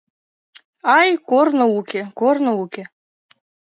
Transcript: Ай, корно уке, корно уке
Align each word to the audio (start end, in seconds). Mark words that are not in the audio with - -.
Ай, 0.99 1.09
корно 1.29 1.65
уке, 1.77 2.01
корно 2.19 2.51
уке 2.63 2.83